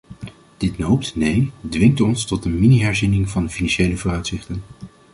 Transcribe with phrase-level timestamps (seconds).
[0.57, 4.63] Dit noopt, nee dwingt ons tot een miniherziening van de financiële vooruitzichten.